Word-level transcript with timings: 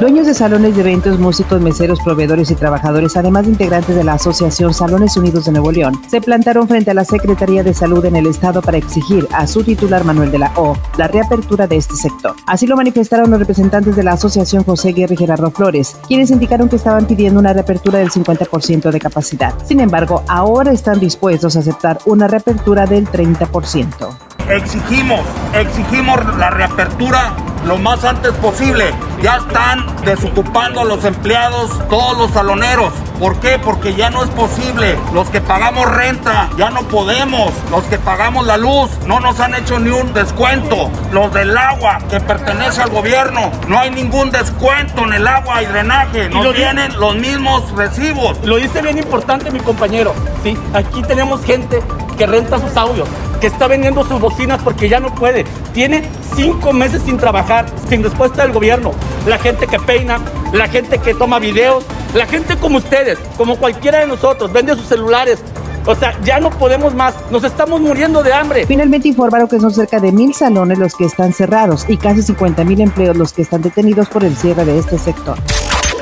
Dueños 0.00 0.28
de 0.28 0.34
salones 0.34 0.76
de 0.76 0.82
eventos, 0.82 1.18
músicos, 1.18 1.60
meseros, 1.60 1.98
proveedores 1.98 2.52
y 2.52 2.54
trabajadores, 2.54 3.16
además 3.16 3.46
de 3.46 3.50
integrantes 3.50 3.96
de 3.96 4.04
la 4.04 4.12
Asociación 4.12 4.72
Salones 4.72 5.16
Unidos 5.16 5.46
de 5.46 5.50
Nuevo 5.50 5.72
León, 5.72 6.00
se 6.08 6.20
plantaron 6.20 6.68
frente 6.68 6.92
a 6.92 6.94
la 6.94 7.04
Secretaría 7.04 7.64
de 7.64 7.74
Salud 7.74 8.04
en 8.04 8.14
el 8.14 8.28
Estado 8.28 8.62
para 8.62 8.78
exigir 8.78 9.26
a 9.32 9.48
su 9.48 9.64
titular 9.64 10.04
Manuel 10.04 10.30
de 10.30 10.38
la 10.38 10.52
O 10.54 10.76
la 10.96 11.08
reapertura 11.08 11.66
de 11.66 11.78
este 11.78 11.96
sector. 11.96 12.36
Así 12.46 12.68
lo 12.68 12.76
manifestaron 12.76 13.28
los 13.28 13.40
representantes 13.40 13.96
de 13.96 14.04
la 14.04 14.12
Asociación 14.12 14.62
José 14.62 14.92
Guerra 14.92 15.14
y 15.14 15.16
Gerardo 15.16 15.50
Flores, 15.50 15.96
quienes 16.06 16.30
indicaron 16.30 16.68
que 16.68 16.76
estaban 16.76 17.06
pidiendo 17.06 17.40
una 17.40 17.52
reapertura 17.52 17.98
del 17.98 18.10
50% 18.10 18.92
de 18.92 19.00
capacidad. 19.00 19.52
Sin 19.64 19.80
embargo, 19.80 20.22
ahora 20.28 20.70
están 20.70 21.00
dispuestos 21.00 21.56
a 21.56 21.58
aceptar 21.58 21.98
una 22.06 22.28
reapertura 22.28 22.86
del 22.86 23.08
30%. 23.08 23.88
Exigimos, 24.48 25.22
exigimos 25.54 26.38
la 26.38 26.50
reapertura 26.50 27.34
lo 27.64 27.78
más 27.78 28.04
antes 28.04 28.32
posible. 28.32 28.92
Ya 29.22 29.36
están 29.36 29.84
desocupando 30.04 30.80
a 30.80 30.84
los 30.84 31.04
empleados, 31.04 31.70
todos 31.88 32.16
los 32.16 32.30
saloneros. 32.30 32.92
¿Por 33.18 33.40
qué? 33.40 33.58
Porque 33.58 33.94
ya 33.94 34.10
no 34.10 34.22
es 34.22 34.30
posible. 34.30 34.96
Los 35.12 35.28
que 35.28 35.40
pagamos 35.40 35.90
renta, 35.90 36.48
ya 36.56 36.70
no 36.70 36.82
podemos. 36.82 37.52
Los 37.70 37.84
que 37.84 37.98
pagamos 37.98 38.46
la 38.46 38.56
luz, 38.56 38.90
no 39.06 39.18
nos 39.18 39.40
han 39.40 39.54
hecho 39.54 39.80
ni 39.80 39.90
un 39.90 40.12
descuento. 40.12 40.90
Los 41.12 41.32
del 41.34 41.56
agua, 41.56 41.98
que 42.08 42.20
pertenece 42.20 42.82
al 42.82 42.90
gobierno, 42.90 43.50
no 43.66 43.78
hay 43.78 43.90
ningún 43.90 44.30
descuento 44.30 45.02
en 45.02 45.14
el 45.14 45.26
agua 45.26 45.62
y 45.62 45.66
drenaje. 45.66 46.28
Nos 46.28 46.54
vienen 46.54 46.98
los 46.98 47.16
mismos 47.16 47.70
recibos. 47.72 48.38
Lo 48.44 48.56
dice 48.56 48.82
bien 48.82 48.98
importante 48.98 49.50
mi 49.50 49.60
compañero. 49.60 50.14
Sí, 50.44 50.56
aquí 50.72 51.02
tenemos 51.02 51.44
gente 51.44 51.82
que 52.16 52.26
renta 52.26 52.58
sus 52.58 52.76
audios, 52.76 53.08
que 53.40 53.46
está 53.46 53.66
vendiendo 53.66 54.04
sus 54.04 54.20
bocinas 54.20 54.60
porque 54.62 54.88
ya 54.88 55.00
no 55.00 55.14
puede. 55.14 55.44
Tiene 55.72 56.02
cinco 56.34 56.72
meses 56.72 57.02
sin 57.02 57.16
trabajar, 57.16 57.66
sin 57.88 58.02
respuesta 58.02 58.42
del 58.42 58.52
gobierno. 58.52 58.92
La 59.26 59.38
gente 59.38 59.66
que 59.66 59.78
peina, 59.78 60.20
la 60.52 60.68
gente 60.68 60.98
que 60.98 61.14
toma 61.14 61.38
videos, 61.38 61.84
la 62.14 62.26
gente 62.26 62.56
como 62.56 62.78
ustedes, 62.78 63.18
como 63.36 63.56
cualquiera 63.56 64.00
de 64.00 64.06
nosotros, 64.06 64.52
vende 64.52 64.74
sus 64.74 64.86
celulares, 64.86 65.42
o 65.88 65.94
sea, 65.94 66.14
ya 66.22 66.38
no 66.38 66.50
podemos 66.50 66.94
más, 66.94 67.14
nos 67.30 67.44
estamos 67.44 67.80
muriendo 67.80 68.22
de 68.22 68.32
hambre. 68.32 68.66
Finalmente 68.66 69.08
informaron 69.08 69.48
que 69.48 69.58
son 69.58 69.72
cerca 69.72 69.98
de 69.98 70.12
mil 70.12 70.34
salones 70.34 70.78
los 70.78 70.94
que 70.94 71.06
están 71.06 71.32
cerrados 71.32 71.86
y 71.88 71.96
casi 71.96 72.22
50 72.22 72.62
mil 72.64 72.80
empleos 72.80 73.16
los 73.16 73.32
que 73.32 73.42
están 73.42 73.62
detenidos 73.62 74.08
por 74.08 74.22
el 74.22 74.36
cierre 74.36 74.66
de 74.66 74.78
este 74.78 74.98
sector. 74.98 75.38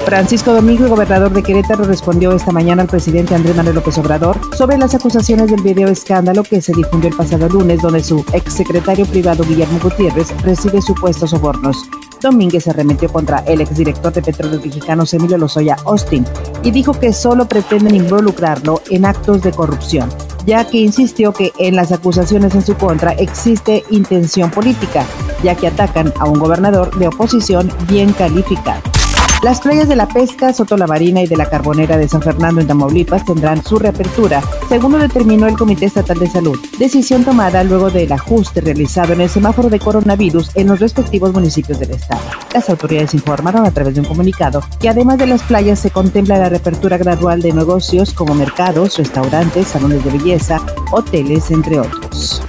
Francisco 0.06 0.52
Domingo, 0.52 0.86
gobernador 0.86 1.32
de 1.32 1.42
Querétaro, 1.42 1.82
respondió 1.82 2.30
esta 2.30 2.52
mañana 2.52 2.82
al 2.82 2.88
presidente 2.88 3.34
Andrés 3.34 3.56
Manuel 3.56 3.74
López 3.74 3.98
Obrador 3.98 4.38
sobre 4.54 4.78
las 4.78 4.94
acusaciones 4.94 5.50
del 5.50 5.62
video 5.62 5.88
escándalo 5.88 6.44
que 6.44 6.60
se 6.62 6.72
difundió 6.72 7.10
el 7.10 7.16
pasado 7.16 7.48
lunes, 7.48 7.82
donde 7.82 8.04
su 8.04 8.24
exsecretario 8.32 9.04
privado 9.04 9.42
Guillermo 9.42 9.80
Gutiérrez 9.82 10.28
recibe 10.42 10.80
supuestos 10.80 11.30
sobornos. 11.30 11.88
Domínguez 12.22 12.68
arremetió 12.68 13.12
contra 13.12 13.38
el 13.48 13.60
exdirector 13.60 14.12
de 14.12 14.22
Petróleos 14.22 14.64
Mexicanos 14.64 15.12
Emilio 15.12 15.38
Lozoya 15.38 15.76
Austin 15.84 16.24
y 16.62 16.70
dijo 16.70 16.92
que 16.92 17.12
solo 17.12 17.46
pretenden 17.46 17.96
involucrarlo 17.96 18.82
en 18.90 19.06
actos 19.06 19.42
de 19.42 19.50
corrupción, 19.50 20.08
ya 20.46 20.64
que 20.68 20.78
insistió 20.78 21.32
que 21.32 21.50
en 21.58 21.74
las 21.74 21.90
acusaciones 21.90 22.54
en 22.54 22.64
su 22.64 22.76
contra 22.76 23.10
existe 23.14 23.82
intención 23.90 24.52
política, 24.52 25.04
ya 25.42 25.56
que 25.56 25.66
atacan 25.66 26.14
a 26.20 26.26
un 26.26 26.38
gobernador 26.38 26.96
de 26.96 27.08
oposición 27.08 27.72
bien 27.88 28.12
calificado. 28.12 28.95
Las 29.42 29.60
playas 29.60 29.86
de 29.86 29.96
la 29.96 30.08
Pesca, 30.08 30.52
Soto 30.52 30.76
La 30.76 30.86
Marina 30.86 31.22
y 31.22 31.26
de 31.26 31.36
la 31.36 31.48
Carbonera 31.48 31.96
de 31.96 32.08
San 32.08 32.22
Fernando 32.22 32.60
en 32.60 32.66
Tamaulipas 32.66 33.24
tendrán 33.24 33.62
su 33.62 33.78
reapertura, 33.78 34.42
según 34.68 34.92
lo 34.92 34.98
determinó 34.98 35.46
el 35.46 35.56
Comité 35.56 35.84
Estatal 35.84 36.18
de 36.18 36.28
Salud. 36.28 36.58
Decisión 36.78 37.22
tomada 37.22 37.62
luego 37.62 37.90
del 37.90 38.10
ajuste 38.10 38.62
realizado 38.62 39.12
en 39.12 39.20
el 39.20 39.28
semáforo 39.28 39.68
de 39.68 39.78
coronavirus 39.78 40.50
en 40.54 40.68
los 40.68 40.80
respectivos 40.80 41.32
municipios 41.32 41.78
del 41.78 41.92
estado. 41.92 42.22
Las 42.54 42.70
autoridades 42.70 43.12
informaron 43.12 43.66
a 43.66 43.70
través 43.70 43.94
de 43.94 44.00
un 44.00 44.06
comunicado 44.06 44.62
que 44.80 44.88
además 44.88 45.18
de 45.18 45.26
las 45.26 45.42
playas 45.42 45.78
se 45.78 45.90
contempla 45.90 46.38
la 46.38 46.48
reapertura 46.48 46.96
gradual 46.96 47.42
de 47.42 47.52
negocios 47.52 48.14
como 48.14 48.34
mercados, 48.34 48.96
restaurantes, 48.96 49.68
salones 49.68 50.02
de 50.02 50.10
belleza, 50.12 50.60
hoteles, 50.92 51.50
entre 51.50 51.78
otros. 51.78 52.42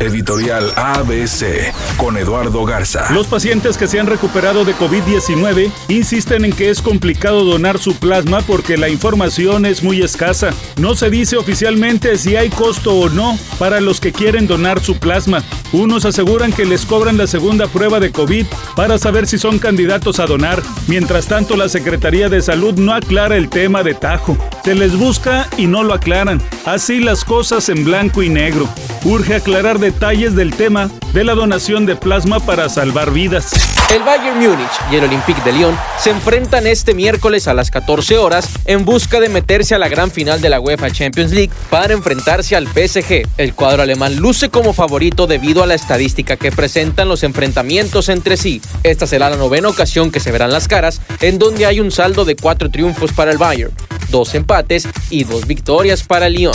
Editorial 0.00 0.72
ABC 0.76 1.72
con 1.96 2.16
Eduardo 2.16 2.64
Garza. 2.64 3.12
Los 3.12 3.26
pacientes 3.26 3.76
que 3.76 3.86
se 3.86 4.00
han 4.00 4.06
recuperado 4.06 4.64
de 4.64 4.74
COVID-19 4.74 5.70
insisten 5.88 6.44
en 6.44 6.52
que 6.52 6.70
es 6.70 6.82
complicado 6.82 7.44
donar 7.44 7.78
su 7.78 7.94
plasma 7.96 8.40
porque 8.42 8.76
la 8.76 8.88
información 8.88 9.66
es 9.66 9.82
muy 9.82 10.02
escasa. 10.02 10.50
No 10.76 10.94
se 10.94 11.10
dice 11.10 11.36
oficialmente 11.36 12.18
si 12.18 12.36
hay 12.36 12.50
costo 12.50 12.94
o 12.94 13.08
no 13.08 13.38
para 13.58 13.80
los 13.80 14.00
que 14.00 14.12
quieren 14.12 14.46
donar 14.46 14.80
su 14.80 14.96
plasma. 14.98 15.42
Unos 15.72 16.04
aseguran 16.04 16.52
que 16.52 16.64
les 16.64 16.86
cobran 16.86 17.18
la 17.18 17.26
segunda 17.26 17.66
prueba 17.66 18.00
de 18.00 18.12
COVID 18.12 18.46
para 18.76 18.98
saber 18.98 19.26
si 19.26 19.38
son 19.38 19.58
candidatos 19.58 20.20
a 20.20 20.26
donar. 20.26 20.62
Mientras 20.86 21.26
tanto, 21.26 21.56
la 21.56 21.68
Secretaría 21.68 22.28
de 22.28 22.42
Salud 22.42 22.74
no 22.74 22.92
aclara 22.94 23.36
el 23.36 23.48
tema 23.48 23.82
de 23.82 23.94
Tajo. 23.94 24.36
Se 24.64 24.74
les 24.74 24.96
busca 24.96 25.48
y 25.56 25.66
no 25.66 25.82
lo 25.82 25.94
aclaran. 25.94 26.40
Así 26.64 27.00
las 27.00 27.24
cosas 27.24 27.68
en 27.68 27.84
blanco 27.84 28.22
y 28.22 28.28
negro. 28.28 28.68
Urge 29.04 29.34
aclarar 29.34 29.78
detalles 29.84 30.34
del 30.34 30.54
tema 30.54 30.90
de 31.12 31.24
la 31.24 31.34
donación 31.34 31.84
de 31.84 31.94
plasma 31.94 32.40
para 32.40 32.70
salvar 32.70 33.10
vidas. 33.10 33.52
El 33.94 34.02
Bayern 34.02 34.38
Múnich 34.38 34.70
y 34.90 34.96
el 34.96 35.04
Olympique 35.04 35.42
de 35.44 35.52
Lyon 35.52 35.76
se 35.98 36.08
enfrentan 36.08 36.66
este 36.66 36.94
miércoles 36.94 37.48
a 37.48 37.52
las 37.52 37.70
14 37.70 38.16
horas 38.16 38.48
en 38.64 38.86
busca 38.86 39.20
de 39.20 39.28
meterse 39.28 39.74
a 39.74 39.78
la 39.78 39.88
gran 39.88 40.10
final 40.10 40.40
de 40.40 40.48
la 40.48 40.58
UEFA 40.58 40.90
Champions 40.90 41.32
League 41.32 41.52
para 41.68 41.92
enfrentarse 41.92 42.56
al 42.56 42.66
PSG. 42.66 43.28
El 43.36 43.52
cuadro 43.52 43.82
alemán 43.82 44.16
luce 44.16 44.48
como 44.48 44.72
favorito 44.72 45.26
debido 45.26 45.62
a 45.62 45.66
la 45.66 45.74
estadística 45.74 46.38
que 46.38 46.50
presentan 46.50 47.06
los 47.06 47.22
enfrentamientos 47.22 48.08
entre 48.08 48.38
sí. 48.38 48.62
Esta 48.84 49.06
será 49.06 49.28
la 49.28 49.36
novena 49.36 49.68
ocasión 49.68 50.10
que 50.10 50.20
se 50.20 50.32
verán 50.32 50.50
las 50.50 50.66
caras, 50.66 51.02
en 51.20 51.38
donde 51.38 51.66
hay 51.66 51.80
un 51.80 51.92
saldo 51.92 52.24
de 52.24 52.36
cuatro 52.36 52.70
triunfos 52.70 53.12
para 53.12 53.32
el 53.32 53.36
Bayern, 53.36 53.72
dos 54.08 54.34
empates 54.34 54.88
y 55.10 55.24
dos 55.24 55.46
victorias 55.46 56.04
para 56.04 56.28
el 56.28 56.32
Lyon. 56.32 56.54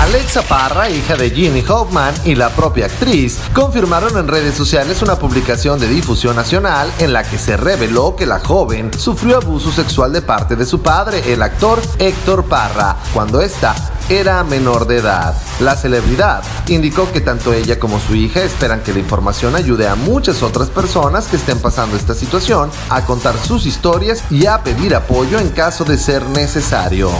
Alexa 0.00 0.40
Parra, 0.42 0.88
hija 0.88 1.14
de 1.14 1.30
Ginny 1.30 1.62
Hoffman 1.68 2.14
y 2.24 2.34
la 2.34 2.48
propia 2.48 2.86
actriz, 2.86 3.38
confirmaron 3.52 4.16
en 4.16 4.28
redes 4.28 4.54
sociales 4.54 5.02
una 5.02 5.16
publicación 5.16 5.78
de 5.78 5.88
difusión 5.88 6.36
nacional 6.36 6.90
en 7.00 7.12
la 7.12 7.22
que 7.22 7.36
se 7.36 7.56
reveló 7.58 8.16
que 8.16 8.24
la 8.24 8.40
joven 8.40 8.90
sufrió 8.98 9.36
abuso 9.36 9.70
sexual 9.70 10.12
de 10.12 10.22
parte 10.22 10.56
de 10.56 10.64
su 10.64 10.80
padre, 10.80 11.30
el 11.30 11.42
actor 11.42 11.80
Héctor 11.98 12.46
Parra, 12.46 12.96
cuando 13.12 13.42
ésta 13.42 13.74
era 14.08 14.42
menor 14.42 14.86
de 14.86 14.96
edad. 14.96 15.34
La 15.60 15.76
celebridad 15.76 16.42
indicó 16.66 17.12
que 17.12 17.20
tanto 17.20 17.52
ella 17.52 17.78
como 17.78 18.00
su 18.00 18.14
hija 18.14 18.42
esperan 18.42 18.82
que 18.82 18.94
la 18.94 19.00
información 19.00 19.54
ayude 19.54 19.86
a 19.86 19.96
muchas 19.96 20.42
otras 20.42 20.70
personas 20.70 21.26
que 21.26 21.36
estén 21.36 21.58
pasando 21.58 21.96
esta 21.96 22.14
situación 22.14 22.70
a 22.88 23.04
contar 23.04 23.36
sus 23.36 23.66
historias 23.66 24.24
y 24.30 24.46
a 24.46 24.62
pedir 24.64 24.94
apoyo 24.94 25.38
en 25.38 25.50
caso 25.50 25.84
de 25.84 25.98
ser 25.98 26.24
necesario. 26.30 27.10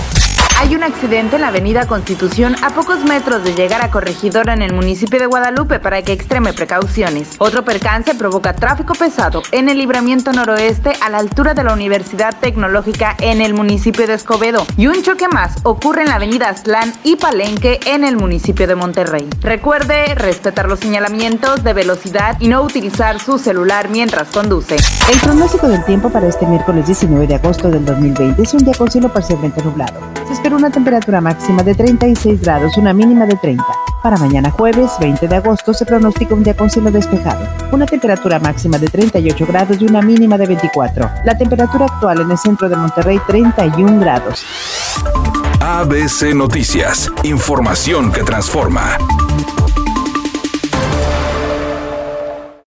Hay 0.60 0.76
un 0.76 0.82
accidente 0.82 1.36
en 1.36 1.40
la 1.40 1.48
avenida 1.48 1.86
Constitución 1.86 2.54
a 2.62 2.68
pocos 2.68 3.02
metros 3.04 3.42
de 3.42 3.54
llegar 3.54 3.80
a 3.80 3.90
Corregidora 3.90 4.52
en 4.52 4.60
el 4.60 4.74
municipio 4.74 5.18
de 5.18 5.24
Guadalupe 5.24 5.80
para 5.80 6.02
que 6.02 6.12
extreme 6.12 6.52
precauciones. 6.52 7.30
Otro 7.38 7.64
percance 7.64 8.14
provoca 8.14 8.52
tráfico 8.52 8.92
pesado 8.92 9.42
en 9.52 9.70
el 9.70 9.78
libramiento 9.78 10.34
noroeste 10.34 10.92
a 11.00 11.08
la 11.08 11.16
altura 11.16 11.54
de 11.54 11.64
la 11.64 11.72
Universidad 11.72 12.36
Tecnológica 12.38 13.16
en 13.20 13.40
el 13.40 13.54
municipio 13.54 14.06
de 14.06 14.12
Escobedo. 14.12 14.66
Y 14.76 14.86
un 14.86 15.02
choque 15.02 15.28
más 15.28 15.56
ocurre 15.62 16.02
en 16.02 16.10
la 16.10 16.16
avenida 16.16 16.50
Aztlán 16.50 16.92
y 17.04 17.16
Palenque 17.16 17.80
en 17.86 18.04
el 18.04 18.18
municipio 18.18 18.66
de 18.66 18.74
Monterrey. 18.74 19.30
Recuerde 19.40 20.14
respetar 20.14 20.68
los 20.68 20.80
señalamientos 20.80 21.64
de 21.64 21.72
velocidad 21.72 22.36
y 22.38 22.48
no 22.48 22.60
utilizar 22.60 23.18
su 23.18 23.38
celular 23.38 23.88
mientras 23.88 24.28
conduce. 24.28 24.76
El 25.10 25.20
pronóstico 25.20 25.68
del 25.68 25.82
tiempo 25.86 26.10
para 26.10 26.28
este 26.28 26.44
miércoles 26.44 26.86
19 26.86 27.26
de 27.26 27.36
agosto 27.36 27.70
del 27.70 27.86
2020 27.86 28.42
es 28.42 28.52
un 28.52 28.62
día 28.62 28.74
con 28.76 28.90
cielo 28.90 29.10
parcialmente 29.10 29.64
nublado. 29.64 29.98
Una 30.54 30.70
temperatura 30.70 31.20
máxima 31.20 31.62
de 31.62 31.74
36 31.74 32.40
grados, 32.40 32.76
una 32.76 32.92
mínima 32.92 33.26
de 33.26 33.36
30. 33.36 33.64
Para 34.02 34.16
mañana 34.16 34.50
jueves 34.50 34.92
20 35.00 35.28
de 35.28 35.36
agosto 35.36 35.74
se 35.74 35.84
pronostica 35.84 36.34
un 36.34 36.42
día 36.42 36.56
con 36.56 36.70
cielo 36.70 36.90
despejado, 36.90 37.46
una 37.72 37.86
temperatura 37.86 38.38
máxima 38.38 38.78
de 38.78 38.88
38 38.88 39.46
grados 39.46 39.80
y 39.80 39.86
una 39.86 40.02
mínima 40.02 40.38
de 40.38 40.46
24. 40.46 41.10
La 41.24 41.36
temperatura 41.36 41.86
actual 41.86 42.22
en 42.22 42.30
el 42.30 42.38
centro 42.38 42.68
de 42.68 42.76
Monterrey 42.76 43.20
31 43.26 44.00
grados. 44.00 44.44
ABC 45.60 46.34
Noticias, 46.34 47.10
información 47.22 48.10
que 48.10 48.22
transforma. 48.22 48.96